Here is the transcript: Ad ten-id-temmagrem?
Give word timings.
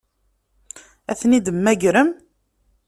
Ad 1.11 1.17
ten-id-temmagrem? 1.19 2.09